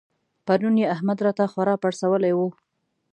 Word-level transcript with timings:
پرون 0.45 0.75
يې 0.81 0.85
احمد 0.95 1.17
راته 1.25 1.45
خورا 1.51 1.75
پړسولی 1.83 2.33
وو. 2.35 2.47